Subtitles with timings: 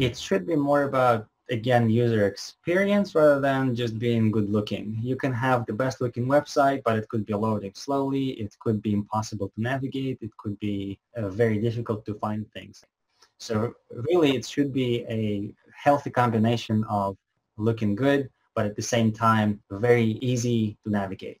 [0.00, 4.98] it should be more about again user experience rather than just being good looking.
[5.02, 8.30] You can have the best looking website, but it could be loading slowly.
[8.44, 10.18] It could be impossible to navigate.
[10.22, 12.82] It could be uh, very difficult to find things.
[13.38, 17.16] So really it should be a healthy combination of
[17.58, 21.40] looking good, but at the same time, very easy to navigate.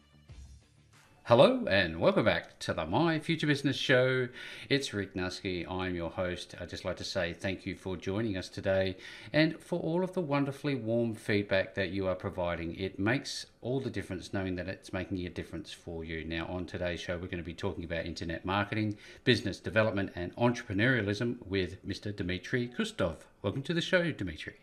[1.25, 4.27] Hello and welcome back to the My Future Business Show.
[4.69, 5.69] It's Rick Nusky.
[5.69, 6.55] I'm your host.
[6.59, 8.97] I'd just like to say thank you for joining us today
[9.31, 12.75] and for all of the wonderfully warm feedback that you are providing.
[12.75, 16.25] It makes all the difference knowing that it's making a difference for you.
[16.25, 20.35] Now, on today's show, we're going to be talking about internet marketing, business development, and
[20.37, 22.11] entrepreneurialism with Mr.
[22.11, 23.17] Dmitrii Kustov.
[23.43, 24.55] Welcome to the show, Dmitrii.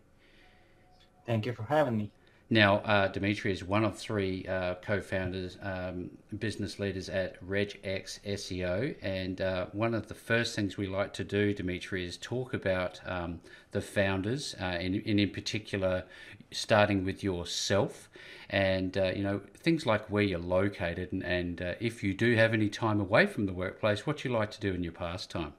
[1.24, 2.10] Thank you for having me.
[2.50, 8.96] Now, uh, Dimitri is one of three uh, co-founders, um, business leaders at Regex SEO,
[9.02, 13.00] and uh, one of the first things we like to do, Dimitri, is talk about
[13.04, 13.40] um,
[13.72, 16.04] the founders, uh, and, and, in particular,
[16.50, 18.08] starting with yourself,
[18.48, 22.34] and uh, you know things like where you're located, and, and uh, if you do
[22.34, 25.52] have any time away from the workplace, what you like to do in your pastime.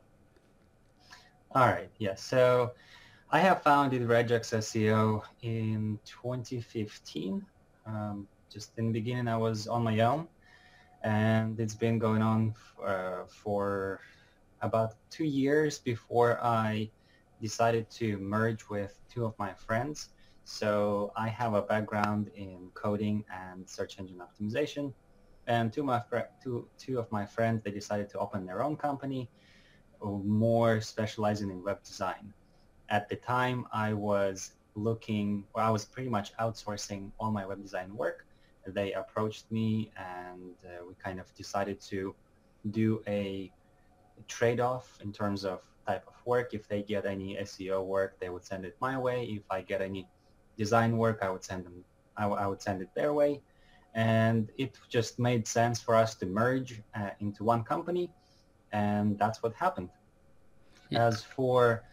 [1.52, 1.90] All right.
[2.00, 2.72] Yeah, so.
[3.32, 7.46] I have founded Regex SEO in 2015.
[7.86, 10.28] Um, just in the beginning, I was on my own,
[11.04, 14.00] and it's been going on uh, for
[14.64, 16.90] about two years before I
[17.40, 20.10] decided to merge with two of my friends.
[20.44, 24.92] So I have a background in coding and search engine optimization,
[25.46, 26.02] and two of my
[26.44, 29.30] two, two of my friends they decided to open their own company,
[30.02, 32.34] more specializing in web design
[32.90, 37.62] at the time I was looking, well, I was pretty much outsourcing all my web
[37.62, 38.26] design work.
[38.68, 42.16] They approached me and uh, we kind of decided to
[42.72, 43.52] do a
[44.28, 46.54] trade-off in terms of type of work.
[46.54, 49.24] If they get any SEO work, they would send it my way.
[49.26, 50.08] If I get any
[50.58, 51.84] design work, I would send them,
[52.18, 53.42] I, w- I would send it their way.
[53.96, 58.12] And it just made sense for us to merge uh, into one company.
[58.72, 59.90] And that's what happened.
[60.92, 61.08] Yeah.
[61.08, 61.84] As for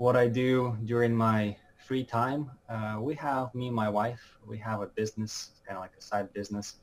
[0.00, 4.38] what I do during my free time, uh, we have me and my wife.
[4.46, 6.76] We have a business, kind of like a side business.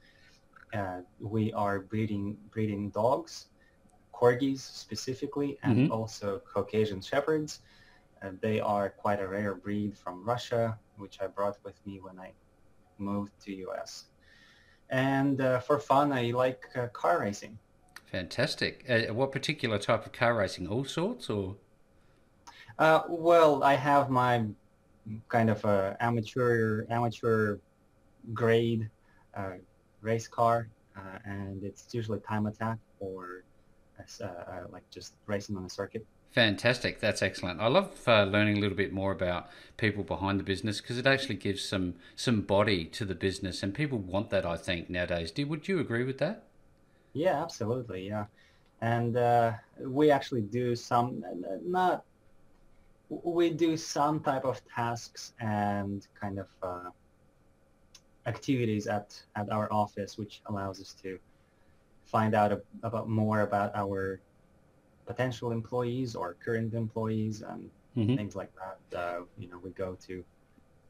[0.72, 3.47] Uh, we are breeding breeding dogs,
[4.13, 5.91] corgis specifically, and mm-hmm.
[5.91, 7.61] also Caucasian shepherds.
[8.22, 12.19] Uh, they are quite a rare breed from Russia, which I brought with me when
[12.19, 12.34] I
[12.99, 14.09] moved to US.
[14.91, 17.57] And uh, for fun, I like uh, car racing.
[18.05, 18.85] Fantastic.
[18.88, 20.67] Uh, what particular type of car racing?
[20.67, 21.55] All sorts, or?
[22.79, 24.45] Uh, well, I have my
[25.29, 27.57] kind of a amateur amateur
[28.33, 28.89] grade
[29.35, 29.53] uh,
[30.01, 33.43] race car, uh, and it's usually time attack or
[33.99, 36.05] uh, uh, like just racing on a circuit.
[36.33, 37.61] Fantastic, that's excellent.
[37.61, 41.07] I love uh, learning a little bit more about people behind the business because it
[41.07, 44.45] actually gives some some body to the business, and people want that.
[44.45, 45.31] I think nowadays.
[45.31, 46.43] Do would you agree with that?
[47.13, 48.07] Yeah, absolutely.
[48.07, 48.25] Yeah,
[48.81, 49.17] and
[49.79, 51.23] we actually do some
[51.66, 52.03] not
[53.09, 56.90] we do some type of tasks and kind of uh,
[58.25, 61.17] activities at, at our office, which allows us to
[62.06, 64.22] find out a, about more about our
[65.06, 68.16] potential employees or current employees and mm-hmm.
[68.16, 68.97] things like that.
[68.97, 70.23] Uh, you know, we go to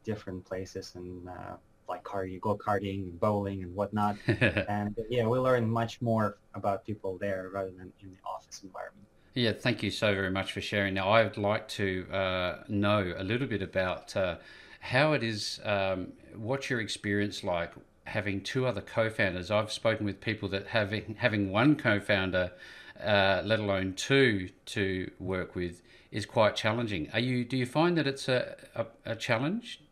[0.03, 1.55] different places and uh,
[1.87, 4.17] like car, go karting, bowling, and whatnot.
[4.27, 9.07] and yeah, we learn much more about people there rather than in the office environment.
[9.37, 10.95] Yeah, thank you so very much for sharing.
[10.95, 14.37] Now, I would like to uh, know a little bit about uh,
[14.79, 17.71] how it is, um, what's your experience like
[18.05, 19.51] having two other co-founders?
[19.51, 22.51] I've spoken with people that having having one co-founder,
[22.99, 27.07] uh, let alone two, to work with is quite challenging.
[27.13, 27.45] Are you?
[27.45, 29.83] Do you find that it's a a, a challenge?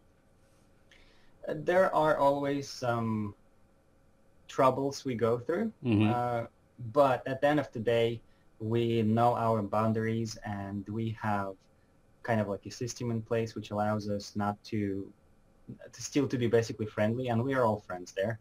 [1.47, 3.35] There are always some
[4.47, 6.09] troubles we go through, mm-hmm.
[6.09, 6.47] Uh,
[6.91, 8.21] but at the end of the day
[8.59, 11.53] we know our boundaries and we have
[12.23, 15.11] kind of like a system in place which allows us not to,
[15.91, 18.39] to still to be basically friendly and we are all friends there.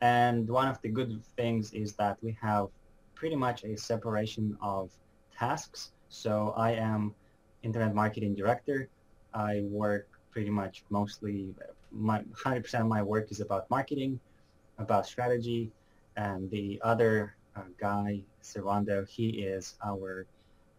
[0.00, 2.68] And one of the good things is that we have
[3.14, 4.90] pretty much a separation of
[5.36, 5.92] tasks.
[6.08, 7.14] So I am
[7.62, 8.88] internet marketing director.
[9.34, 11.54] I work pretty much mostly,
[11.92, 14.18] my 100% of my work is about marketing,
[14.78, 15.70] about strategy,
[16.16, 20.26] and the other uh, guy, Servando, he is our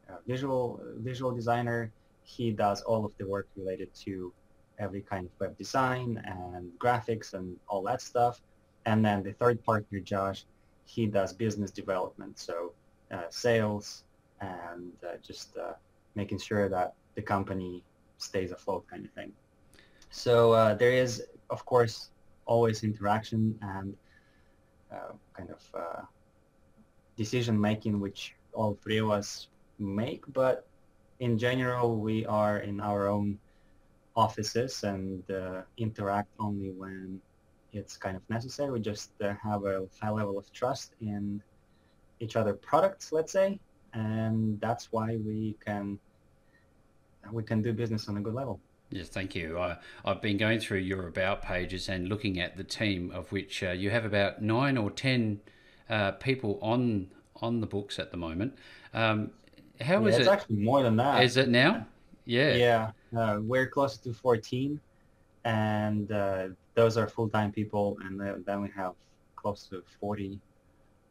[0.10, 1.92] uh, visual visual designer.
[2.24, 4.34] He does all of the work related to
[4.80, 8.42] every kind of web design and graphics and all that stuff.
[8.86, 10.46] And then the third partner, Josh,
[10.86, 12.74] he does business development, so
[13.12, 14.04] uh, sales
[14.42, 15.74] and uh, just uh,
[16.16, 17.84] making sure that the company
[18.18, 19.31] stays afloat kind of thing.
[20.10, 22.10] So uh, there is, of course,
[22.46, 23.96] always interaction and
[24.92, 25.62] uh, kind of
[27.24, 28.20] decision making, which
[28.54, 29.48] all three of us
[29.78, 30.22] make.
[30.34, 30.56] But
[31.20, 33.28] in general, we are in our own
[34.16, 37.22] offices and uh, interact only when
[37.74, 38.70] it's kind of necessary.
[38.72, 41.42] We just uh, have a high level of trust in
[42.20, 43.60] each other products, let's say,
[43.94, 46.00] and that's why we can
[47.32, 48.60] we can do business on a good level.
[48.90, 49.60] Yes, thank you.
[49.60, 53.64] I, have been going through your about pages and looking at the team, of which
[53.64, 55.40] uh, you have about nine or ten
[55.92, 57.08] uh, people on
[57.42, 58.56] on the books at the moment.
[58.94, 59.32] Um,
[59.80, 60.32] how yeah, is it's it?
[60.32, 61.24] actually more than that.
[61.24, 61.86] Is it now?
[62.26, 62.54] Yeah.
[62.54, 64.80] Yeah, uh, we're close to 14,
[65.44, 68.94] and uh, those are full-time people, and then we have
[69.36, 70.40] close to 40,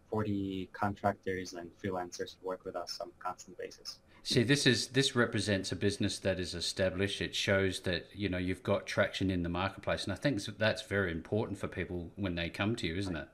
[0.09, 3.99] 40 contractors and freelancers who work with us on a constant basis.
[4.23, 7.21] See, this is this represents a business that is established.
[7.21, 10.83] It shows that you know you've got traction in the marketplace, and I think that's
[10.83, 13.29] very important for people when they come to you, isn't it?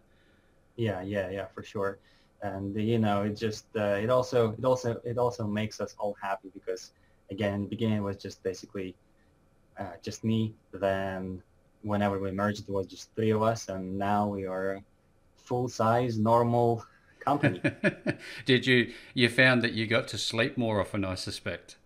[0.76, 1.98] Yeah, yeah, yeah, for sure.
[2.42, 6.14] And you know, it just uh, it also it also it also makes us all
[6.22, 6.92] happy because
[7.30, 8.94] again, in the beginning it was just basically
[9.78, 10.54] uh, just me.
[10.72, 11.42] Then
[11.82, 14.80] whenever we merged, it was just three of us, and now we are
[15.36, 16.84] full size normal
[17.20, 17.62] company.
[18.44, 21.04] Did you you found that you got to sleep more often?
[21.04, 21.76] I suspect.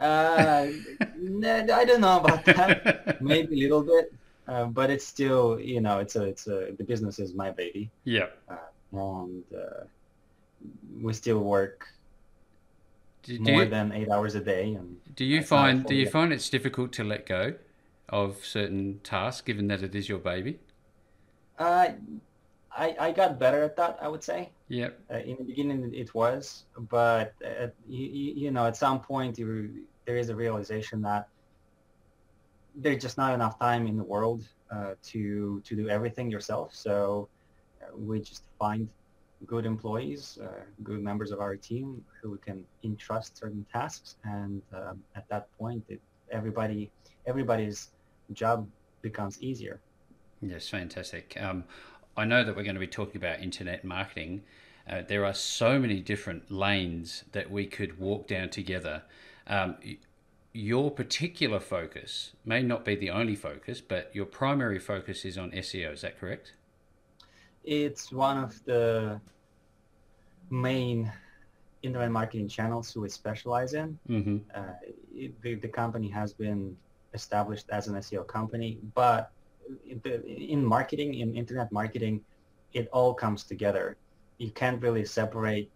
[0.00, 0.66] Uh,
[1.40, 3.18] I don't know about that.
[3.20, 4.12] Maybe a little bit,
[4.48, 7.90] uh, but it's still you know it's a it's a the business is my baby.
[8.04, 8.26] Yeah.
[8.48, 8.56] Uh,
[8.92, 9.84] and uh,
[11.02, 11.86] we still work
[13.22, 14.74] do, more you, than eight hours a day.
[14.74, 17.54] And do you find do you find it's difficult to let go
[18.08, 20.58] of certain tasks, given that it is your baby?
[21.58, 21.88] Uh,
[22.70, 24.50] I, I got better at that, I would say.
[24.68, 24.90] Yeah.
[25.12, 29.82] Uh, in the beginning, it was, but at, you, you know, at some point, you,
[30.06, 31.28] there is a realization that
[32.80, 36.74] there's just not enough time in the world uh, to to do everything yourself.
[36.74, 37.28] So
[37.82, 38.88] uh, we just find
[39.46, 44.62] good employees, uh, good members of our team who we can entrust certain tasks, and
[44.72, 46.90] um, at that point, it, everybody
[47.26, 47.90] everybody's
[48.32, 48.66] job
[49.02, 49.80] becomes easier.
[50.40, 51.36] Yes, fantastic.
[51.40, 51.64] Um,
[52.16, 54.42] I know that we're going to be talking about internet marketing.
[54.88, 59.02] Uh, there are so many different lanes that we could walk down together.
[59.46, 59.76] Um,
[60.58, 65.52] your particular focus may not be the only focus, but your primary focus is on
[65.52, 65.92] SEO.
[65.92, 66.54] Is that correct?
[67.62, 69.20] It's one of the
[70.50, 71.12] main
[71.84, 73.96] internet marketing channels we specialize in.
[74.08, 74.38] Mm-hmm.
[74.52, 74.72] Uh,
[75.14, 76.76] it, the, the company has been
[77.14, 79.30] established as an SEO company, but
[79.86, 82.20] in marketing, in internet marketing,
[82.72, 83.96] it all comes together.
[84.38, 85.70] You can't really separate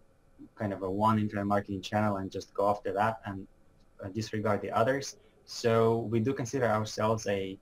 [0.55, 3.47] kind of a one internet marketing channel and just go after that and
[4.09, 5.17] disregard the others.
[5.45, 7.57] So we do consider ourselves a,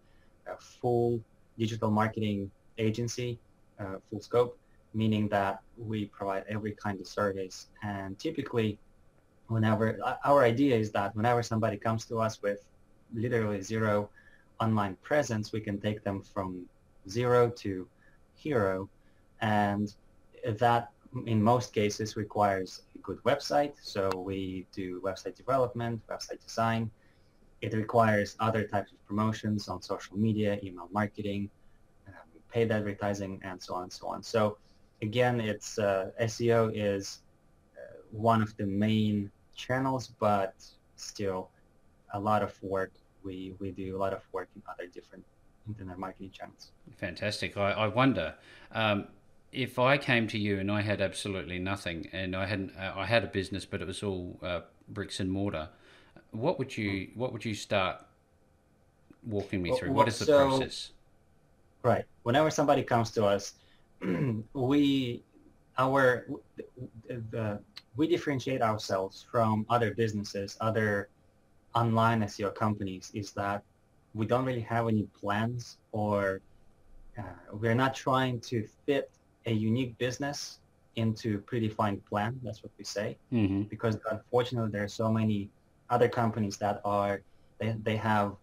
[0.48, 1.20] a full
[1.58, 3.40] digital marketing agency,
[3.80, 4.58] uh, full scope,
[4.94, 7.68] meaning that we provide every kind of service.
[7.84, 8.78] And typically,
[9.48, 12.66] whenever our idea is that whenever somebody comes to us with
[13.14, 14.10] literally zero
[14.60, 16.66] online presence, we can take them from
[17.10, 17.88] zero to
[18.36, 18.90] hero.
[19.42, 19.94] And
[20.60, 20.92] that,
[21.26, 23.74] in most cases, requires good website.
[23.82, 26.92] So we do website development, website design.
[27.62, 31.50] It requires other types of promotions on social media, email marketing,
[32.08, 32.14] um,
[32.52, 34.24] paid advertising, and so on and so on.
[34.24, 34.58] So
[35.02, 37.20] again, it's uh, SEO is
[37.78, 40.56] uh, one of the main channels, but
[40.96, 41.50] still
[42.14, 42.92] a lot of work
[43.24, 45.24] we, we do a lot of work in other different
[45.68, 46.72] internet marketing channels.
[46.98, 47.58] Fantastic.
[47.58, 48.36] I, I wonder
[48.72, 49.08] um,
[49.52, 53.06] if I came to you and I had absolutely nothing, and I hadn't, uh, I
[53.06, 55.70] had a business, but it was all uh, bricks and mortar.
[56.32, 58.06] What would you What would you start
[59.24, 59.90] walking me through?
[59.90, 60.92] Well, what is the so, process?
[61.84, 62.06] Right.
[62.24, 63.54] Whenever somebody comes to us,
[64.54, 65.24] we
[65.78, 66.28] our
[67.08, 67.60] the,
[67.98, 71.10] we differentiate ourselves from other businesses, other
[71.76, 73.64] online SEO companies is that
[74.14, 76.42] we don't really have any plans or
[77.18, 79.12] uh, we're not trying to fit
[79.46, 80.60] a unique business
[80.96, 82.40] into predefined plan.
[82.44, 83.18] That's what we say.
[83.32, 83.64] Mm-hmm.
[83.64, 85.50] Because unfortunately, there are so many
[85.90, 87.22] other companies that are
[87.60, 88.36] they, they have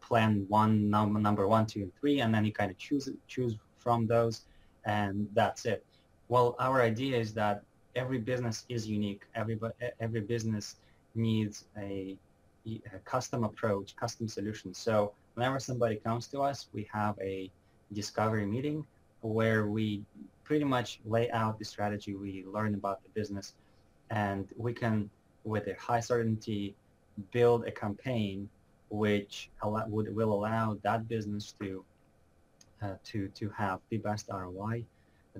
[0.00, 3.56] plan one number number one two and three and then you kind of choose choose
[3.78, 4.42] from those
[4.84, 5.84] and that's it
[6.28, 7.62] Well, our idea is that
[7.94, 9.22] every business is unique.
[9.34, 9.58] Every,
[10.00, 10.76] every business
[11.14, 12.18] needs a,
[12.66, 14.74] a custom approach, custom solution.
[14.74, 17.50] So whenever somebody comes to us, we have a
[17.92, 18.84] discovery meeting
[19.32, 20.02] where we
[20.44, 23.54] pretty much lay out the strategy, we learn about the business,
[24.10, 25.08] and we can,
[25.44, 26.74] with a high certainty,
[27.32, 28.48] build a campaign
[28.90, 31.84] which allow, would, will allow that business to
[32.82, 34.84] uh, to to have the best ROI,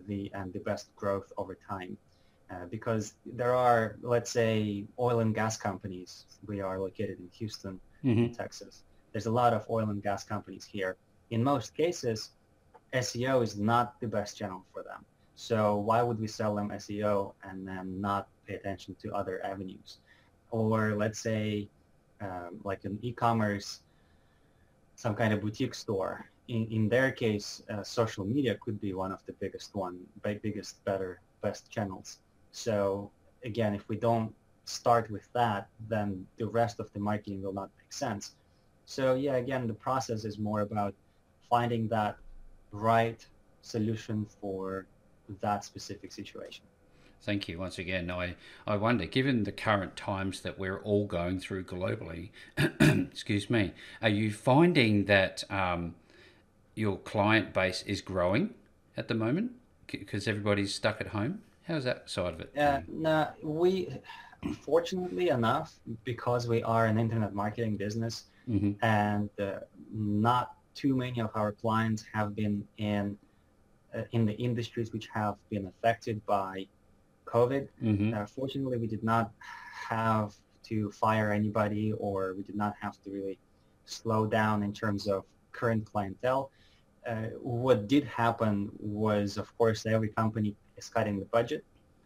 [0.09, 1.97] the and the best growth over time.
[2.51, 6.27] Uh, because there are, let's say, oil and gas companies.
[6.47, 8.33] We are located in Houston, mm-hmm.
[8.33, 8.83] Texas.
[9.13, 10.97] There's a lot of oil and gas companies here.
[11.31, 12.31] In most cases,
[12.95, 15.05] SEO is not the best channel for them.
[15.35, 19.99] So why would we sell them SEO and then not pay attention to other avenues?
[20.51, 21.69] Or let's say
[22.21, 23.81] um, like an e-commerce,
[24.95, 26.27] some kind of boutique store.
[26.47, 30.85] In, in their case, uh, social media could be one of the biggest one, biggest,
[30.85, 32.21] better, best channels.
[32.53, 33.11] So
[33.45, 34.33] again, if we don't
[34.67, 38.37] start with that, then the rest of the marketing will not make sense.
[38.87, 40.95] So yeah, again, the process is more about
[41.51, 42.17] finding that
[42.75, 43.25] right
[43.63, 44.87] solution for
[45.41, 46.65] that specific situation.
[47.23, 48.11] Thank you once again.
[48.11, 48.35] I,
[48.67, 52.31] I wonder, given the current times that we're all going through globally,
[52.81, 55.95] excuse me, are you finding that um,
[56.75, 58.53] your client base is growing
[58.97, 59.53] at the moment
[59.87, 61.41] because everybody's stuck at home?
[61.67, 62.53] How's that side of it?
[62.59, 63.89] Uh, no, we,
[64.61, 68.73] fortunately enough, because we are an internet marketing business, mm-hmm.
[68.85, 73.17] and uh, not too many of our clients have been in
[73.95, 76.67] uh, in the industries which have been affected by
[77.27, 77.69] COVID.
[77.83, 78.15] Mm-hmm.
[78.15, 79.33] Uh, fortunately, we did not
[79.89, 83.39] have to fire anybody, or we did not have to really
[83.85, 86.51] slow down in terms of current clientele.
[87.07, 91.63] Uh, what did happen was, of course, every company is cutting the budget,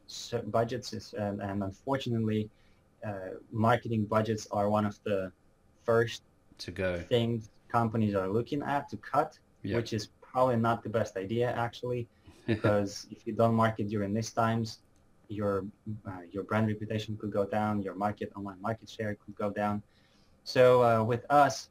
[0.07, 2.51] so budgets, is, and, and unfortunately,
[3.07, 5.31] uh, marketing budgets are one of the
[5.85, 6.23] first
[6.59, 11.17] to go things companies are looking at to cut, which is probably not the best
[11.17, 12.09] idea actually,
[12.47, 14.79] because if you don't market during these times,
[15.29, 15.65] your
[16.07, 19.83] uh, your brand reputation could go down, your market online market share could go down.
[20.45, 21.69] So uh, with us,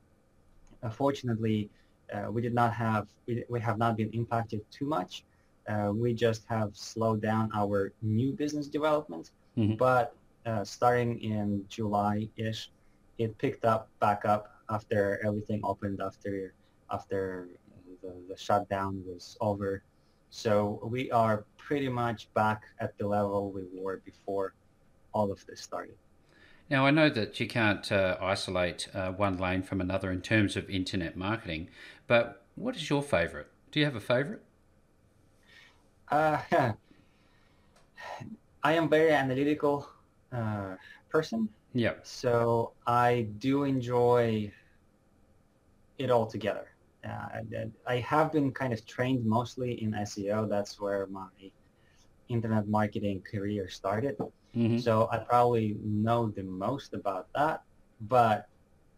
[0.84, 1.70] unfortunately,
[2.14, 5.24] uh, we did not have we, we have not been impacted too much.
[5.68, 9.76] Uh, we just have slowed down our new business development, mm-hmm.
[9.76, 12.72] but uh, starting in July-ish,
[13.18, 16.54] it picked up back up after everything opened after
[16.92, 17.50] after
[18.02, 19.84] the, the shutdown was over.
[20.30, 24.54] So we are pretty much back at the level we were before
[25.14, 25.96] all of this started.
[26.70, 30.58] Now, I know that you can't uh, isolate uh, one lane from another in terms
[30.58, 31.70] of internet marketing,
[32.08, 33.48] but what is your favorite?
[33.72, 34.44] Do you have a favorite?
[36.10, 36.40] Uh,
[38.64, 39.88] I am very analytical
[40.32, 40.76] uh,
[41.10, 41.48] person.
[41.78, 41.94] Yeah.
[42.02, 44.52] So I do enjoy
[46.00, 46.70] it all together.
[47.06, 47.42] Uh,
[47.86, 50.50] I have been kind of trained mostly in SEO.
[50.50, 51.30] That's where my
[52.30, 54.18] internet marketing career started.
[54.56, 54.80] Mm-hmm.
[54.80, 57.62] So I probably know the most about that,
[58.02, 58.48] but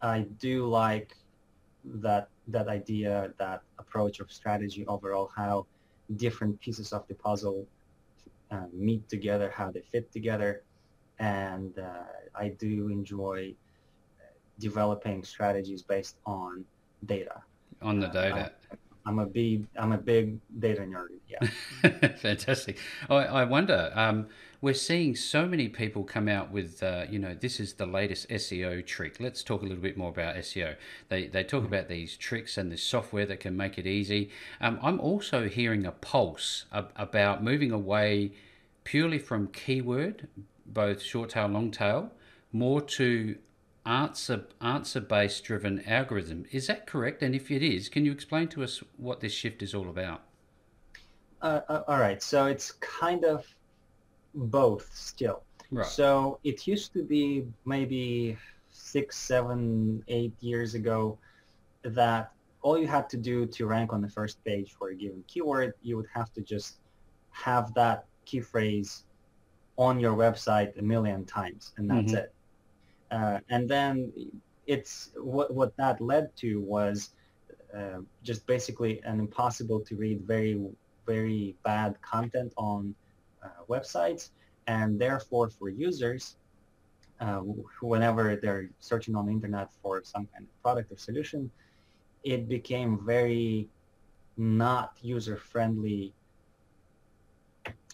[0.02, 1.14] I do like
[1.84, 5.68] that that idea, that approach of strategy overall, how
[6.16, 7.68] different pieces of the puzzle
[8.52, 10.64] uh, meet together, how they fit together,
[11.20, 12.04] and uh,
[12.36, 13.54] I do enjoy
[14.60, 16.66] developing strategies based on
[17.06, 17.42] data.
[17.82, 18.52] On the data.
[18.72, 21.08] Uh, I'm a big I'm a big data nerd.
[21.28, 22.10] Yeah.
[22.18, 22.78] Fantastic.
[23.10, 23.92] I, I wonder.
[23.96, 24.28] Um,
[24.62, 28.28] we're seeing so many people come out with, uh, you know, this is the latest
[28.28, 29.16] SEO trick.
[29.20, 30.76] Let's talk a little bit more about SEO.
[31.08, 34.30] They they talk about these tricks and this software that can make it easy.
[34.60, 38.34] Um, I'm also hearing a pulse ab- about moving away
[38.84, 40.28] purely from keyword,
[40.74, 42.12] both short tail, long tail,
[42.52, 43.38] more to
[43.86, 46.46] answer answer based driven algorithm.
[46.52, 47.24] Is that correct?
[47.24, 50.22] And if it is, can you explain to us what this shift is all about?
[51.42, 52.22] Uh, uh, all right.
[52.22, 53.46] So it's kind of
[54.36, 55.44] both still.
[55.72, 55.86] Right.
[55.86, 58.38] So it used to be maybe
[58.72, 61.18] six, seven, eight years ago
[61.84, 65.24] that all you had to do to rank on the first page for a given
[65.28, 66.80] keyword, you would have to just
[67.32, 69.06] have that key phrase
[69.80, 72.18] on your website a million times, and that's mm-hmm.
[72.18, 72.34] it.
[73.12, 74.12] Uh, and then
[74.68, 77.12] it's what what that led to was
[77.76, 80.62] uh, just basically an impossible to read, very
[81.08, 82.94] very bad content on
[83.42, 84.30] uh, websites,
[84.68, 86.36] and therefore for users,
[87.22, 87.42] uh,
[87.82, 91.50] whenever they're searching on the internet for some kind of product or solution,
[92.24, 93.70] it became very
[94.38, 96.14] not user friendly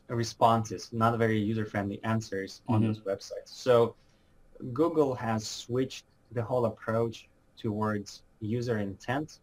[0.07, 2.87] responses, not very user-friendly answers on mm-hmm.
[2.87, 3.47] those websites.
[3.47, 3.95] So
[4.73, 9.39] Google has switched the whole approach towards user intent,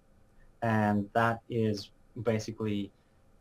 [0.62, 1.90] and that is
[2.22, 2.92] basically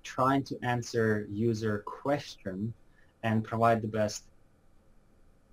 [0.04, 2.74] trying to answer user question
[3.24, 4.24] and provide the best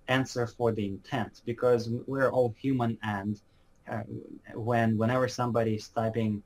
[0.09, 3.41] answer for the intent because we're all human and
[3.91, 4.03] uh,
[4.55, 6.43] when whenever somebody is typing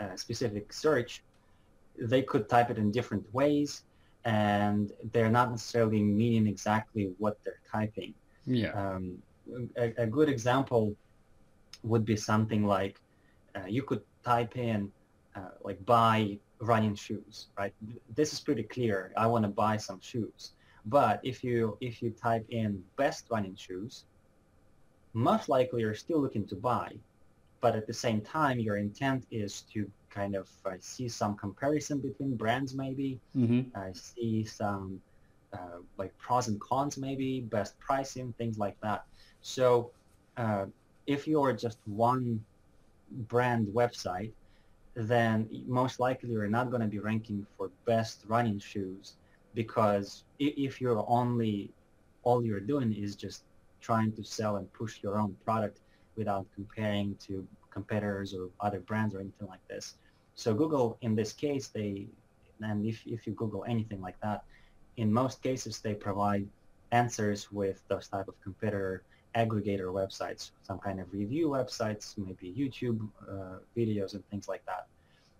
[0.00, 1.22] a specific search
[1.96, 3.82] they could type it in different ways
[4.26, 8.12] and they're not necessarily meaning exactly what they're typing
[8.44, 9.16] yeah um,
[9.78, 10.94] a, a, good example
[11.82, 13.00] would be something like
[13.54, 14.90] uh, you could type in
[15.36, 17.72] uh, like buy running shoes, right?
[18.14, 19.12] This is pretty clear.
[19.16, 20.52] I want to buy some shoes.
[20.86, 24.04] But if you if you type in best running shoes,
[25.12, 26.92] most likely you're still looking to buy,
[27.60, 31.98] but at the same time your intent is to kind of uh, see some comparison
[32.08, 33.62] between brands maybe, mm-hmm.
[33.78, 35.00] uh, see some
[35.52, 39.04] uh, like pros and cons maybe, best pricing, things like that.
[39.42, 39.90] So
[40.36, 40.64] uh,
[41.06, 42.44] if you're just one
[43.32, 44.32] brand website,
[44.94, 49.14] then most likely you're not going to be ranking for best running shoes
[49.54, 51.70] because if you're only
[52.22, 53.44] all you're doing is just
[53.80, 55.80] trying to sell and push your own product
[56.16, 59.94] without comparing to competitors or other brands or anything like this.
[60.36, 62.06] So Google, in this case, they,
[62.60, 64.44] and if, if you Google anything like that,
[64.98, 66.46] in most cases, they provide
[66.92, 69.02] answers with those type of competitor
[69.34, 74.86] aggregator websites, some kind of review websites, maybe YouTube uh, videos and things like that.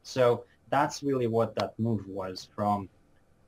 [0.03, 2.89] So that's really what that move was from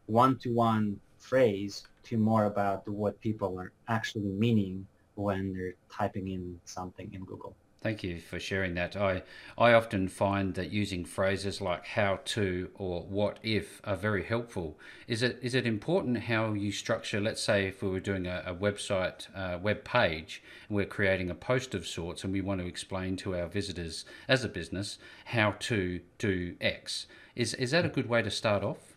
[0.06, 7.10] one-to-one phrase to more about what people are actually meaning when they're typing in something
[7.12, 7.54] in Google.
[7.80, 8.96] Thank you for sharing that.
[8.96, 9.22] I,
[9.56, 14.76] I often find that using phrases like how to or what if are very helpful.
[15.06, 18.42] Is it is it important how you structure, let's say if we were doing a,
[18.46, 22.60] a website, uh, web page, and we're creating a post of sorts and we want
[22.60, 27.06] to explain to our visitors as a business how to do X.
[27.36, 28.96] Is, is that a good way to start off?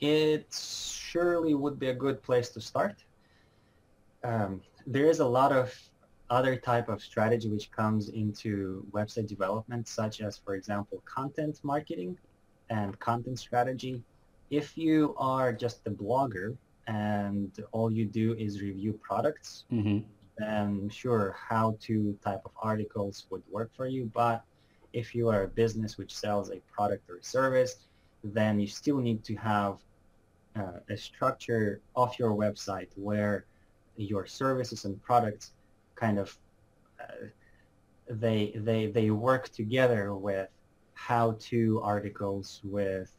[0.00, 2.96] It surely would be a good place to start.
[4.24, 5.78] Um, there is a lot of
[6.30, 12.18] other type of strategy which comes into website development, such as, for example, content marketing
[12.70, 14.02] and content strategy.
[14.50, 19.98] If you are just a blogger and all you do is review products, mm-hmm.
[20.38, 24.10] then sure, how-to type of articles would work for you.
[24.14, 24.42] But
[24.92, 27.76] if you are a business which sells a product or a service,
[28.24, 29.78] then you still need to have
[30.56, 33.44] uh, a structure of your website where
[33.96, 35.52] your services and products
[35.96, 36.38] kind of
[37.00, 37.26] uh,
[38.08, 40.48] they they they work together with
[40.94, 43.10] how-to articles with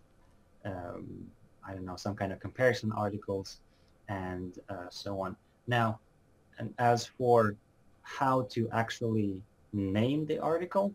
[0.66, 1.26] um,
[1.68, 3.60] I don't know some kind of comparison articles
[4.08, 5.36] and uh, so on.
[5.68, 6.00] Now,
[6.60, 7.56] and as for
[8.04, 9.42] how to actually
[9.74, 10.94] name the article,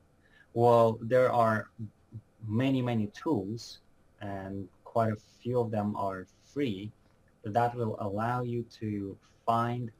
[0.54, 1.68] well, there are
[2.46, 3.80] many many tools,
[4.20, 6.90] and quite a few of them are free
[7.44, 9.90] that will allow you to find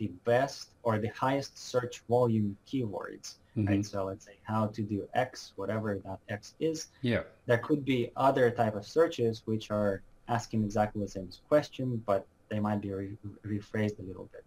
[0.00, 3.36] the best or the highest search volume keywords.
[3.56, 3.66] Mm-hmm.
[3.68, 3.86] Right.
[3.86, 6.88] So let's say how to do X, whatever that X is.
[7.02, 7.22] Yeah.
[7.46, 12.26] There could be other type of searches which are asking exactly the same question, but
[12.48, 14.44] they might be re- rephrased a little bit.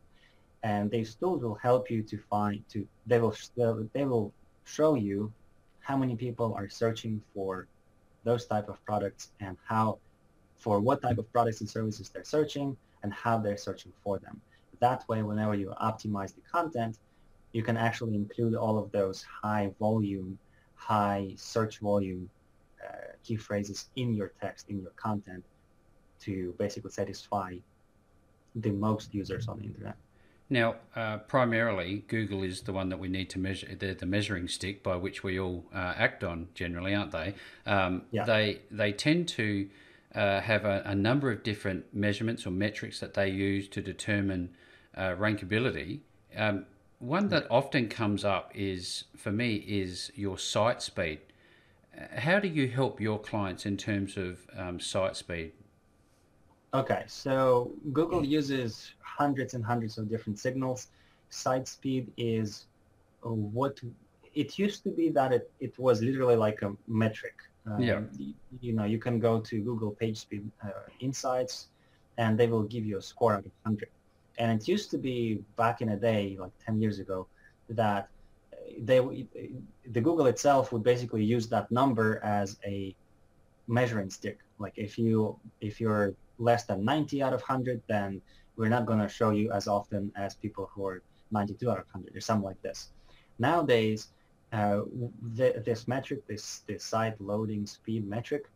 [0.63, 3.35] And these tools will help you to find to they will
[3.93, 4.33] they will
[4.65, 5.31] show you
[5.81, 7.67] how many people are searching for
[8.23, 9.99] those type of products and how
[10.57, 14.41] for what type of products and services they're searching and how they're searching for them.
[14.83, 16.97] That way, whenever you optimize the content,
[17.53, 20.37] you can actually include all of those high volume,
[20.75, 22.29] high search volume
[22.85, 25.45] uh, key phrases in your text, in your content
[26.25, 27.55] to basically satisfy
[28.55, 29.95] the most users on the internet.
[30.49, 33.73] Now, uh, primarily, Google is the one that we need to measure.
[33.79, 37.35] They're the measuring stick by which we all uh, act on, generally, aren't they?
[37.65, 38.25] Um, yeah.
[38.25, 39.69] They they tend to
[40.13, 44.49] uh, have a, a, number of different measurements or metrics that they use to determine
[44.95, 45.99] uh, rankability.
[46.35, 46.65] Um,
[46.99, 51.19] one that often comes up is, for me, is your site speed.
[52.15, 55.51] How do you help your clients in terms of um, site speed?
[56.73, 60.87] Okay, so Google uses hundreds and hundreds of different signals.
[61.29, 62.65] Site speed is
[63.21, 63.79] what
[64.33, 67.35] it used to be that it, it was literally like a metric.
[67.65, 68.01] Um, yeah.
[68.17, 71.67] You, you, know, you can go to Google PageSpeed uh, Insights,
[72.17, 73.89] and they will give you a score out of 100.
[74.37, 77.27] And it used to be back in a day, like 10 years ago,
[77.69, 78.09] that
[78.79, 79.27] they
[79.91, 82.95] the Google itself would basically use that number as a
[83.67, 84.39] measuring stick.
[84.59, 88.21] Like if you if you're less than 90 out of 100, then
[88.55, 91.85] we're not going to show you as often as people who are 92 out of
[91.91, 92.89] 100 or something like this.
[93.39, 94.09] Nowadays,
[94.51, 94.81] uh,
[95.35, 98.49] th- this metric, this, this site loading speed metric,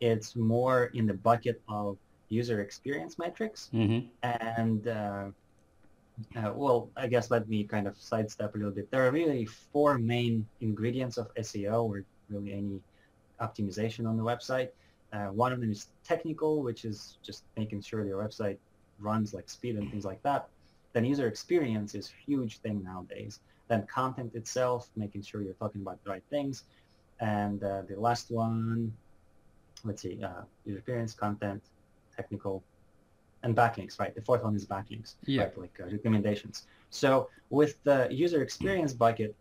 [0.00, 1.98] it's more in the bucket of
[2.30, 3.68] user experience metrics.
[3.74, 4.06] Mm-hmm.
[4.22, 5.26] And uh,
[6.36, 8.90] uh, well, I guess let me kind of sidestep a little bit.
[8.90, 12.80] There are really four main ingredients of SEO or really any
[13.40, 14.68] optimization on the website.
[15.12, 18.58] Uh, one of them is technical, which is just making sure your website
[19.00, 20.48] runs like speed and things like that.
[20.92, 23.40] Then user experience is huge thing nowadays.
[23.68, 26.64] Then content itself, making sure you're talking about the right things.
[27.20, 28.92] And uh, the last one,
[29.84, 31.62] let's see, uh, user experience, content,
[32.20, 32.54] technical,
[33.42, 34.14] and backlinks, right?
[34.14, 35.42] The fourth one is backlinks, yeah.
[35.42, 35.58] right?
[35.64, 36.66] Like uh, recommendations.
[36.90, 37.08] So
[37.58, 39.34] with the user experience bucket,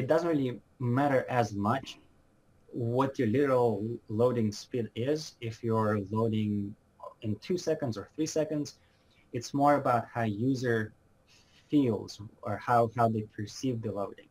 [0.00, 1.98] it doesn't really matter as much
[2.72, 3.70] what your literal
[4.08, 5.20] loading speed is.
[5.40, 6.74] If you're loading
[7.24, 8.66] in two seconds or three seconds,
[9.36, 10.94] it's more about how user
[11.70, 14.30] feels or how, how they perceive the loading.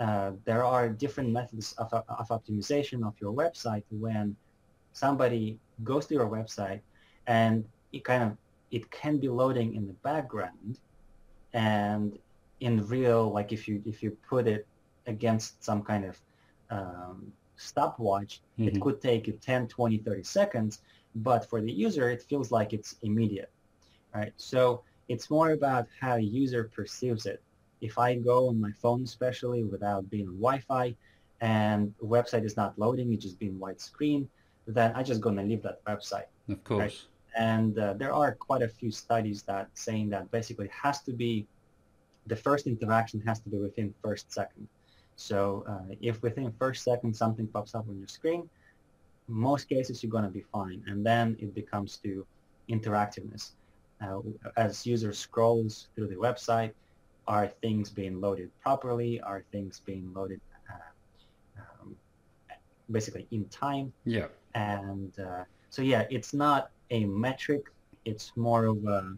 [0.00, 4.34] Uh, there are different methods of, of optimization of your website when
[4.92, 5.58] somebody
[5.90, 6.80] goes to your website
[7.26, 8.36] and it kind of
[8.70, 10.78] it can be loading in the background
[11.52, 12.18] and
[12.60, 14.66] in real like if you if you put it
[15.06, 16.18] against some kind of
[16.70, 18.68] um, stopwatch mm-hmm.
[18.68, 20.80] it could take you 10 20 30 seconds
[21.16, 23.50] but for the user it feels like it's immediate
[24.14, 27.40] right so it's more about how the user perceives it
[27.80, 30.94] if i go on my phone especially without being on wi-fi
[31.40, 34.28] and website is not loading it's just being white screen
[34.66, 37.13] then i'm just going to leave that website of course right?
[37.36, 41.12] And uh, there are quite a few studies that saying that basically it has to
[41.12, 41.46] be
[42.26, 44.66] the first interaction has to be within first second.
[45.16, 48.48] So uh, if within first second something pops up on your screen
[49.28, 50.82] most cases you're going to be fine.
[50.86, 52.26] And then it becomes to
[52.68, 53.52] interactiveness.
[54.02, 54.20] Uh,
[54.56, 56.72] as users scrolls through the website
[57.26, 59.20] are things being loaded properly?
[59.20, 61.96] Are things being loaded uh, um,
[62.90, 63.92] basically in time?
[64.04, 64.26] Yeah.
[64.54, 67.66] And uh, so yeah it's not a metric
[68.04, 69.14] it's more of a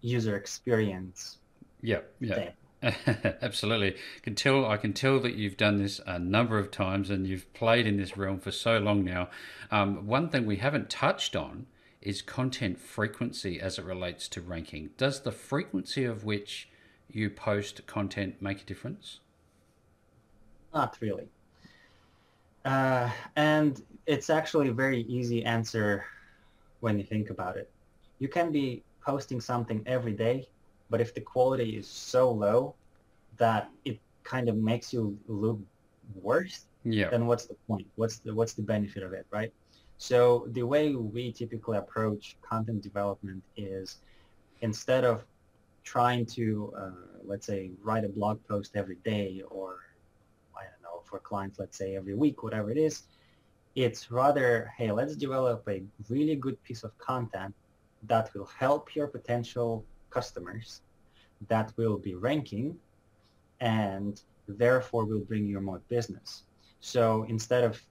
[0.00, 1.38] user experience
[1.82, 2.50] yeah yeah
[3.42, 4.66] Absolutely, can tell.
[4.66, 7.96] I can tell that you've done this a number of times, and you've played in
[7.96, 9.30] this realm for so long now.
[9.70, 11.66] Um, one thing we haven't touched on
[12.02, 14.90] is content frequency as it relates to ranking.
[14.98, 16.68] Does the frequency of which
[17.10, 19.20] you post content make a difference?
[20.74, 21.28] Not really.
[22.64, 26.04] Uh, and it's actually a very easy answer
[26.84, 27.68] when you think about it.
[28.22, 28.66] You can be
[29.08, 30.36] posting something every day
[30.90, 32.74] but if the quality is so low
[33.36, 35.58] that it kind of makes you look
[36.14, 37.10] worse, yeah.
[37.10, 37.86] then what's the point?
[37.96, 39.52] What's the what's the benefit of it, right?
[39.98, 43.98] So the way we typically approach content development is
[44.60, 45.24] instead of
[45.82, 46.90] trying to, uh,
[47.24, 49.80] let's say, write a blog post every day or,
[50.56, 53.02] I don't know, for clients, let's say every week, whatever it is,
[53.74, 57.54] it's rather, hey, let's develop a really good piece of content
[58.04, 60.82] that will help your potential customers
[61.48, 62.76] that will be ranking
[63.60, 66.44] and therefore will bring you more business.
[66.80, 67.82] So instead of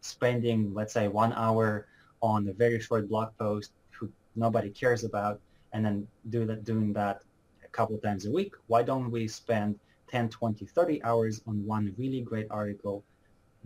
[0.00, 1.86] spending, let's say, one hour
[2.22, 5.40] on a very short blog post who nobody cares about
[5.72, 7.22] and then do that, doing that
[7.64, 11.94] a couple times a week, why don't we spend 10, 20, 30 hours on one
[11.98, 13.04] really great article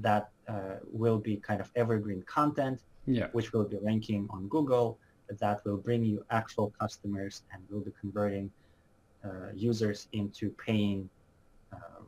[0.01, 3.29] that uh, will be kind of evergreen content, yeah.
[3.33, 4.99] which will be ranking on Google,
[5.39, 8.51] that will bring you actual customers and will be converting
[9.25, 11.09] uh, users into paying
[11.73, 12.03] uh,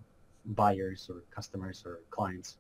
[0.47, 2.57] buyers or customers or clients.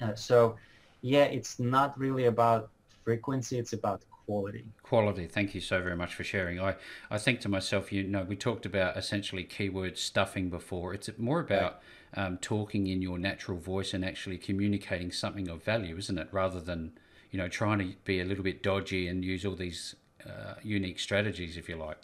[0.00, 0.56] Uh, so
[1.02, 2.70] yeah, it's not really about
[3.04, 4.64] frequency, it's about quality.
[4.82, 5.26] Quality.
[5.26, 6.60] Thank you so very much for sharing.
[6.60, 6.74] I,
[7.10, 10.94] I think to myself, you know, we talked about essentially keyword stuffing before.
[10.94, 11.82] It's more about right.
[12.14, 16.28] Um, talking in your natural voice and actually communicating something of value, isn't it?
[16.32, 16.92] Rather than
[17.30, 20.98] you know, trying to be a little bit dodgy and use all these uh, unique
[20.98, 21.98] strategies, if you like.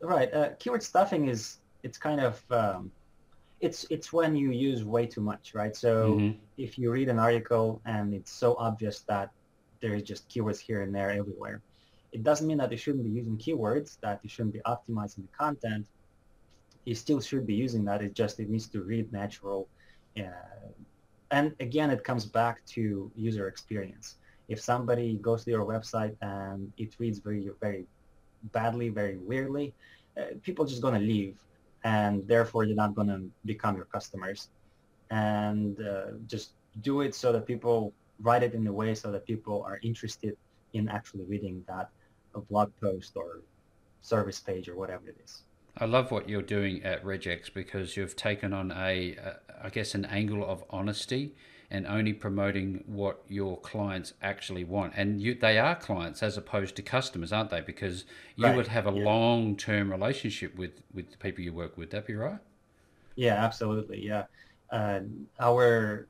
[0.00, 0.32] Right.
[0.34, 2.90] Uh, keyword stuffing is it's kind of um,
[3.60, 5.74] it's it's when you use way too much, right?
[5.74, 6.38] So mm-hmm.
[6.58, 9.30] if you read an article and it's so obvious that
[9.80, 11.62] there's just keywords here and there everywhere,
[12.12, 15.32] it doesn't mean that you shouldn't be using keywords, that you shouldn't be optimizing the
[15.38, 15.86] content.
[16.84, 18.02] You still should be using that.
[18.02, 19.68] It just it needs to read natural.
[20.16, 20.22] Uh,
[21.30, 24.16] and again, it comes back to user experience.
[24.48, 27.86] If somebody goes to your website and it reads very, very
[28.52, 29.72] badly, very weirdly,
[30.18, 31.36] uh, people are just going to leave
[31.84, 34.48] and therefore they're not going to become your customers.
[35.10, 39.26] And uh, just do it so that people write it in a way so that
[39.26, 40.36] people are interested
[40.72, 41.90] in actually reading that
[42.48, 43.42] blog post or
[44.00, 45.42] service page or whatever it is.
[45.76, 49.94] I love what you're doing at Regex because you've taken on a, a I guess,
[49.94, 51.34] an angle of honesty
[51.70, 54.92] and only promoting what your clients actually want.
[54.94, 57.62] And you, they are clients as opposed to customers, aren't they?
[57.62, 58.04] Because
[58.36, 58.56] you right.
[58.56, 59.04] would have a yeah.
[59.04, 61.90] long-term relationship with with the people you work with.
[61.90, 62.38] That be right?
[63.14, 64.04] Yeah, absolutely.
[64.04, 64.24] Yeah,
[64.70, 65.00] uh,
[65.40, 66.06] our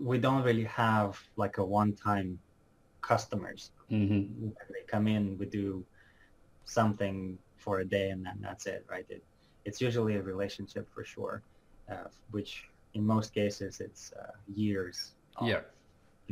[0.00, 2.38] we don't really have like a one-time
[3.02, 3.72] customers.
[3.90, 4.48] Mm-hmm.
[4.48, 5.84] They come in, we do
[6.64, 9.06] something for a day, and then that's it, right?
[9.08, 9.22] It,
[9.64, 11.42] it's usually a relationship for sure,
[11.90, 15.12] uh, which in most cases it's uh, years.
[15.42, 15.60] yeah.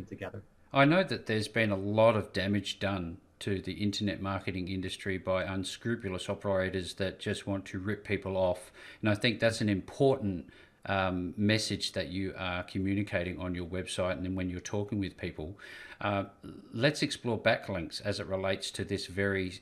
[0.08, 0.42] Together.
[0.72, 5.18] I know that there's been a lot of damage done to the internet marketing industry
[5.18, 9.68] by unscrupulous operators that just want to rip people off, and I think that's an
[9.68, 10.50] important
[10.86, 15.16] um, message that you are communicating on your website and then when you're talking with
[15.16, 15.58] people.
[16.00, 16.24] Uh,
[16.72, 19.60] let's explore backlinks as it relates to this very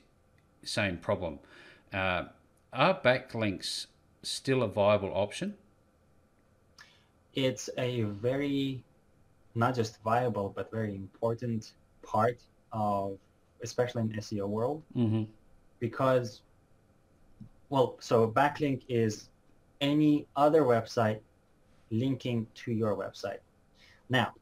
[0.67, 1.39] same problem.
[1.93, 2.25] Uh,
[2.73, 3.87] are backlinks
[4.23, 5.55] still a viable option?
[7.33, 8.83] It's a very,
[9.55, 12.39] not just viable, but very important part
[12.71, 13.17] of,
[13.61, 15.23] especially in SEO world, mm-hmm.
[15.79, 16.41] because,
[17.69, 19.29] well, so backlink is
[19.81, 21.19] any other website
[21.91, 23.39] linking to your website.
[24.09, 24.33] Now,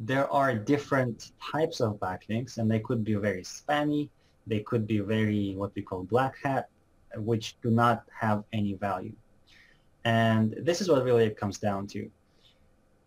[0.00, 4.08] there are different types of backlinks, and they could be very spammy.
[4.46, 6.68] They could be very what we call black hat,
[7.16, 9.14] which do not have any value.
[10.04, 12.10] And this is what really it comes down to.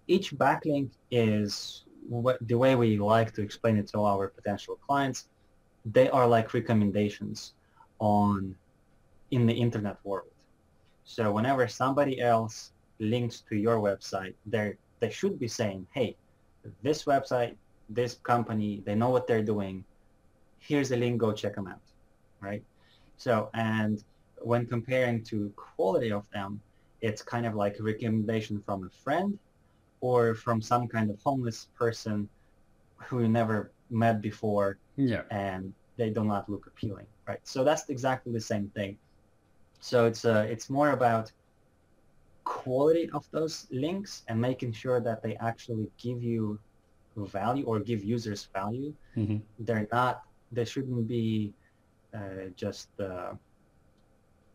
[0.08, 5.28] Each backlink is what, the way we like to explain it to our potential clients.
[5.86, 7.54] They are like recommendations
[8.00, 8.56] on
[9.32, 10.30] in the internet world.
[11.04, 16.16] So whenever somebody else links to your website, they they should be saying, hey,
[16.82, 17.56] this website,
[17.90, 19.84] this company, they know what they're doing.
[20.68, 21.82] Here's a link, go check them out,
[22.42, 22.64] right?
[23.18, 24.04] So, and
[24.42, 26.62] when comparing to quality of them,
[27.02, 29.38] it's kind of like a recommendation from a friend
[30.02, 32.28] or from some kind of homeless person
[32.98, 35.22] who you never met before yeah.
[35.32, 37.40] and they do not look appealing, right?
[37.44, 38.98] So that's exactly the same thing.
[39.80, 41.32] So it's uh, it's more about
[42.44, 46.60] quality of those links and making sure that they actually give you
[47.16, 48.94] value or give users value.
[49.16, 49.38] Mm-hmm.
[49.60, 50.24] They're not.
[50.52, 51.54] They shouldn't be
[52.14, 53.34] uh, just uh,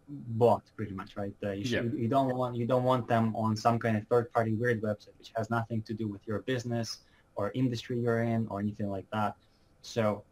[0.08, 1.34] bought, pretty much, right?
[1.42, 2.00] Uh, you, should, yeah.
[2.00, 5.32] you don't want you don't want them on some kind of third-party weird website which
[5.36, 6.98] has nothing to do with your business
[7.34, 9.36] or industry you're in or anything like that.
[9.82, 10.24] So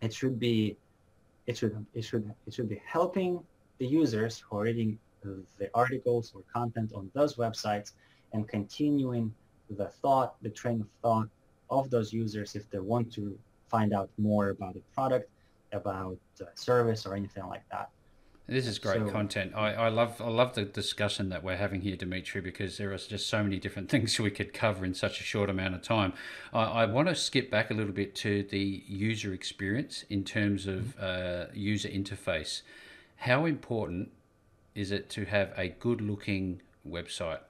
[0.00, 0.76] it should be
[1.46, 3.40] it should it should it should be helping
[3.78, 7.92] the users who are reading the articles or content on those websites
[8.32, 9.34] and continuing
[9.70, 11.28] the thought, the train of thought
[11.68, 13.38] of those users if they want to
[13.70, 15.30] find out more about the product,
[15.72, 17.90] about uh, service or anything like that.
[18.50, 19.52] This is great so, content.
[19.54, 22.98] I, I love I love the discussion that we're having here, Dimitri, because there are
[22.98, 26.12] just so many different things we could cover in such a short amount of time.
[26.52, 30.66] I, I want to skip back a little bit to the user experience in terms
[30.66, 32.62] of uh, user interface.
[33.18, 34.10] How important
[34.74, 37.40] is it to have a good looking website?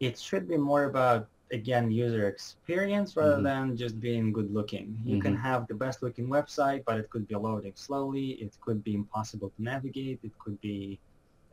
[0.00, 3.44] It should be more about again user experience rather mm-hmm.
[3.44, 4.98] than just being good looking.
[5.04, 5.22] You mm-hmm.
[5.22, 8.30] can have the best looking website, but it could be loading slowly.
[8.32, 10.20] It could be impossible to navigate.
[10.22, 10.98] It could be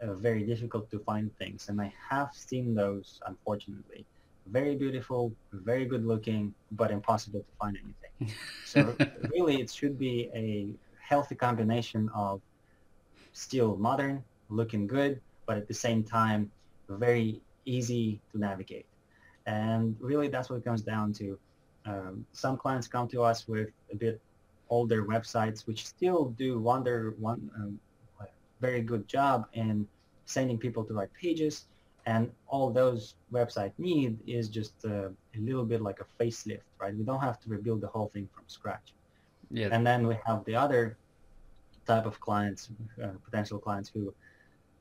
[0.01, 1.69] uh, very difficult to find things.
[1.69, 4.05] And I have seen those, unfortunately.
[4.47, 8.36] Very beautiful, very good looking, but impossible to find anything.
[8.65, 8.95] so
[9.31, 10.67] really, it should be a
[11.01, 12.41] healthy combination of
[13.34, 16.51] still modern, looking good, but at the same time,
[16.89, 18.86] very easy to navigate.
[19.45, 21.38] And really that's what it comes down to.
[21.86, 24.19] Um, some clients come to us with a bit
[24.69, 27.79] older websites, which still do wonder one um,
[28.62, 29.88] very good job in
[30.25, 31.65] sending people to right pages.
[32.08, 36.95] And all those websites need is just uh, a little bit like a facelift, right?
[36.95, 38.93] We don't have to rebuild the whole thing from scratch.
[39.49, 39.69] Yeah.
[39.71, 40.97] And then we have the other
[41.88, 42.69] type of clients,
[43.03, 44.13] uh, potential clients who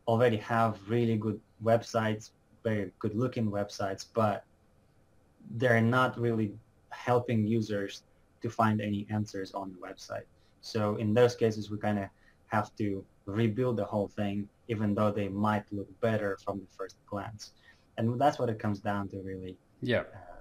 [0.06, 2.30] already have really good websites,
[2.62, 4.44] very good looking websites, but
[5.52, 6.52] they're not really
[6.90, 8.02] helping users
[8.42, 10.26] to find any answers on the website.
[10.60, 12.08] So in those cases, we kind of
[12.48, 16.96] have to rebuild the whole thing, even though they might look better from the first
[17.06, 17.52] glance.
[17.96, 19.56] And that's what it comes down to, really.
[19.80, 20.00] Yeah.
[20.00, 20.33] Uh,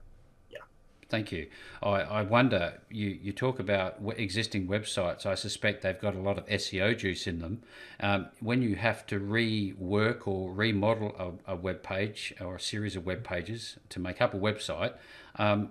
[1.13, 1.45] Thank you.
[1.83, 5.27] I, I wonder, you, you talk about existing websites.
[5.27, 7.61] I suspect they've got a lot of SEO juice in them.
[7.99, 12.95] Um, when you have to rework or remodel a, a web page or a series
[12.95, 14.95] of web pages to make up a website,
[15.35, 15.69] um,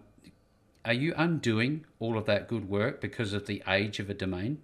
[0.85, 4.63] are you undoing all of that good work because of the age of a domain?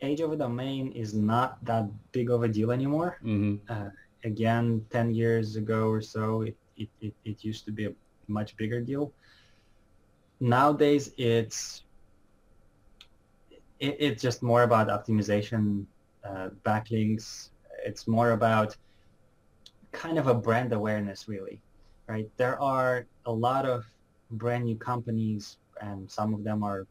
[0.00, 3.18] Age of a domain is not that big of a deal anymore.
[3.24, 3.56] Mm-hmm.
[3.68, 3.90] Uh,
[4.22, 7.92] again, 10 years ago or so, it, it, it, it used to be a
[8.28, 9.12] much bigger deal.
[10.40, 11.82] Nowadays, it's
[13.80, 15.86] it, it's just more about optimization,
[16.28, 17.50] uh, backlinks.
[17.84, 18.76] It's more about
[19.92, 21.62] kind of a brand awareness, really,
[22.08, 22.26] right?
[22.36, 23.84] There are a lot of
[24.30, 26.86] brand new companies, and some of them are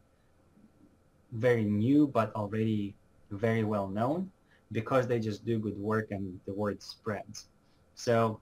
[1.32, 2.96] very new but already
[3.32, 4.32] very well known
[4.72, 7.50] because they just do good work and the word spreads.
[7.96, 8.42] So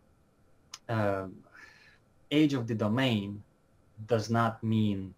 [0.90, 1.34] um,
[2.32, 3.42] age of the domain
[4.08, 5.14] does not mean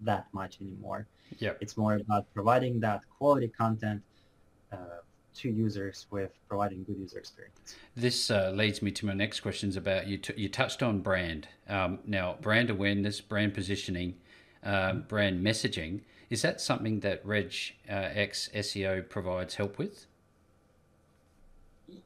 [0.00, 1.06] that much anymore.
[1.38, 1.52] Yeah.
[1.60, 4.02] It's more about providing that quality content
[4.72, 4.76] uh,
[5.36, 7.76] to users with providing good user experience.
[7.94, 10.18] This uh, leads me to my next questions about you.
[10.18, 11.48] T- you touched on brand.
[11.68, 14.16] Um, now, brand awareness, brand positioning,
[14.64, 16.00] um, brand messaging.
[16.30, 17.54] Is that something that Reg
[17.88, 20.06] uh, X SEO provides help with?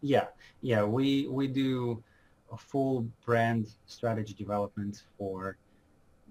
[0.00, 0.26] Yeah,
[0.60, 2.02] yeah, we we do
[2.52, 5.56] a full brand strategy development for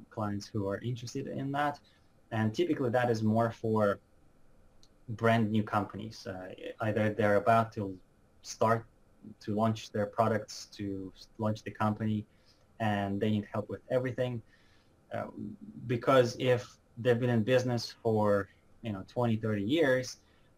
[0.09, 1.79] clients who are interested in that.
[2.31, 3.99] And typically that is more for
[5.09, 6.27] brand new companies.
[6.27, 6.49] Uh,
[6.81, 7.97] either they're about to
[8.43, 8.85] start
[9.39, 12.25] to launch their products, to launch the company,
[12.79, 14.41] and they need help with everything.
[15.13, 15.25] Uh,
[15.87, 18.47] because if they've been in business for,
[18.81, 20.17] you know, 20, 30 years,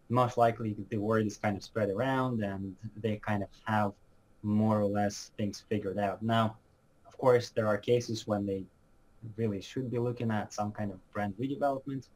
[0.09, 3.93] most likely the word is kind of spread around and they kind of have
[4.43, 6.21] more or less things figured out.
[6.21, 6.57] Now,
[7.07, 8.63] of course, there are cases when they
[9.37, 12.07] really should be looking at some kind of brand redevelopment,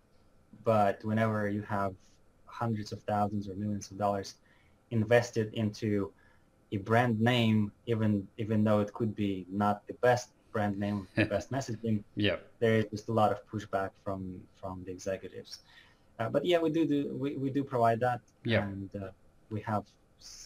[0.64, 1.94] but whenever you have
[2.46, 4.36] hundreds of thousands or millions of dollars
[4.92, 6.12] invested into
[6.72, 11.26] a brand name, even even though it could be not the best brand name, the
[11.36, 15.60] best messaging, yeah, there is just a lot of pushback from from the executives.
[16.20, 18.64] Uh, but yeah, we do do we, we do provide that, yeah.
[18.64, 19.10] and uh,
[19.50, 19.86] we have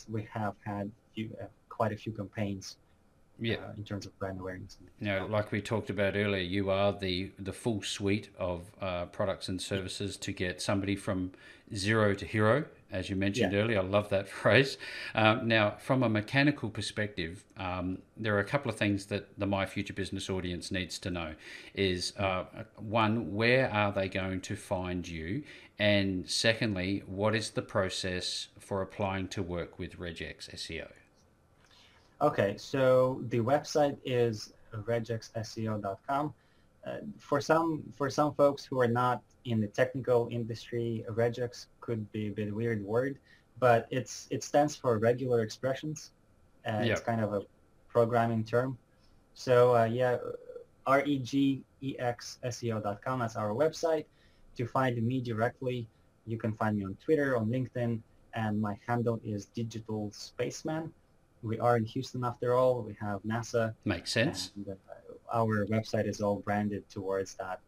[0.10, 1.46] we have had few, uh,
[1.78, 2.78] quite a few campaigns
[3.42, 3.56] yeah.
[3.56, 4.78] Uh, in terms of brand awareness.
[5.00, 9.06] You know, like we talked about earlier, you are the the full suite of uh,
[9.06, 11.32] products and services to get somebody from
[11.74, 13.60] zero to hero, as you mentioned yeah.
[13.60, 13.80] earlier.
[13.80, 14.78] I love that phrase.
[15.16, 19.48] Um, now, from a mechanical perspective, um, there are a couple of things that the
[19.48, 21.34] My Future Business audience needs to know.
[21.74, 22.44] Is uh,
[22.78, 25.44] one, where are they going to find you?
[25.80, 30.90] And secondly, what is the process for applying to work with Regex SEO?
[32.22, 36.34] Okay, so the website is regexseo.com.
[36.86, 42.12] Uh, for some for some folks who are not in the technical industry, regex could
[42.12, 43.18] be a bit weird word,
[43.60, 46.12] but it's it stands for regular expressions.
[46.68, 46.98] Uh, yep.
[46.98, 47.42] It's kind of a
[47.88, 48.78] programming term.
[49.34, 50.18] So uh, yeah,
[50.88, 53.20] regexseo.com.
[53.20, 54.06] That's our website.
[54.58, 55.88] To find me directly,
[56.28, 58.00] you can find me on Twitter, on LinkedIn,
[58.36, 60.94] and my handle is Digital Spaceman
[61.44, 62.82] we are in Houston after all.
[62.82, 63.74] We have NASA.
[63.86, 64.52] Makes sense.
[64.56, 64.76] And, uh,
[65.32, 67.60] our website is all branded towards that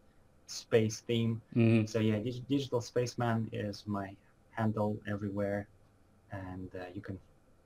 [0.47, 1.41] space theme.
[1.55, 1.85] Mm-hmm.
[1.85, 4.15] So yeah, Dig- Digital Spaceman is my
[4.51, 5.67] handle everywhere,
[6.31, 7.17] and uh, you can,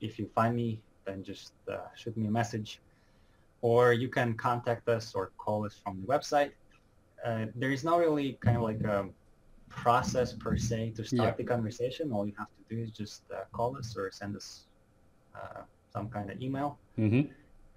[0.02, 2.80] if you find me, then just uh, shoot me a message,
[3.62, 6.52] or you can contact us or call us from the website.
[7.26, 9.10] Uh, there is not really kind of like a
[9.70, 11.36] process per se to start yeah.
[11.36, 12.12] the conversation.
[12.12, 14.66] All you have to do is just uh, call us or send us
[15.36, 17.30] uh, some kind of email, mm-hmm.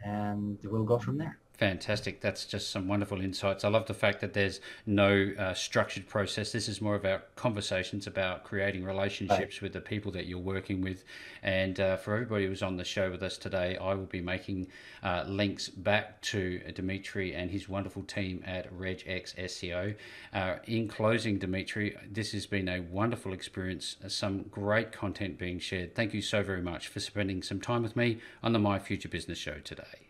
[0.05, 1.39] and we'll go from there.
[1.61, 2.23] Fantastic.
[2.23, 3.65] That's just some wonderful insights.
[3.65, 6.53] I love the fact that there's no uh, structured process.
[6.53, 9.63] This is more about conversations about creating relationships right.
[9.65, 11.05] with the people that you're working with.
[11.43, 14.69] And uh, for everybody who's on the show with us today, I will be making
[15.03, 19.95] uh, links back to Dmitrii and his wonderful team at Regex SEO.
[20.33, 25.95] Uh, in closing, Dmitrii, this has been a wonderful experience, some great content being shared.
[25.95, 29.11] Thank you so very much for spending some time with me on the My Future
[29.11, 30.10] Business Show today.